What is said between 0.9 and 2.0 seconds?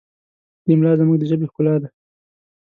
زموږ د ژبې ښکلا ده.